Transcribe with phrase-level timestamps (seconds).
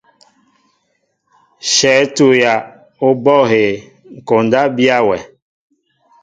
[1.71, 2.53] Shéé tuya
[3.05, 3.71] a ɓɔ ahɛɛ,
[4.27, 5.23] koondaan biya wɛʼ.